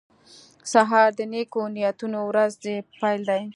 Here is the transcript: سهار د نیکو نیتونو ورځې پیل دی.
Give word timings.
سهار 0.71 1.09
د 1.19 1.21
نیکو 1.33 1.61
نیتونو 1.75 2.19
ورځې 2.29 2.75
پیل 2.99 3.21
دی. 3.29 3.43